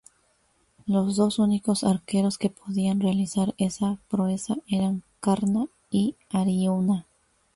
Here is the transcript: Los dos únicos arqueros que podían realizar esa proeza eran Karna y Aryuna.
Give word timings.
Los 0.87 1.15
dos 1.15 1.37
únicos 1.37 1.83
arqueros 1.83 2.39
que 2.39 2.49
podían 2.49 3.01
realizar 3.01 3.53
esa 3.59 3.99
proeza 4.09 4.55
eran 4.67 5.03
Karna 5.19 5.67
y 5.91 6.15
Aryuna. 6.31 7.05